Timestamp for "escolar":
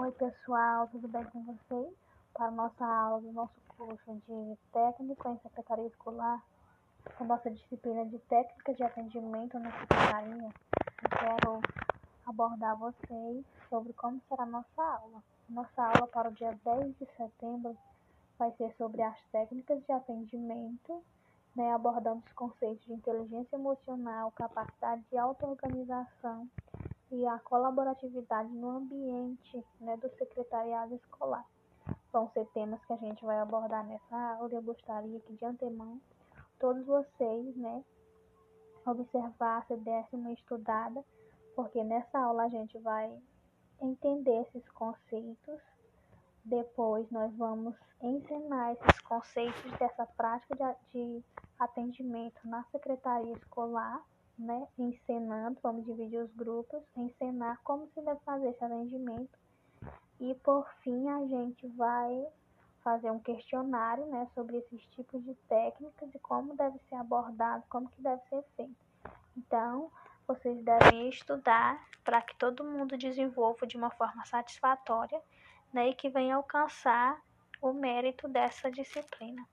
5.88-6.42, 30.94-31.44, 53.32-54.02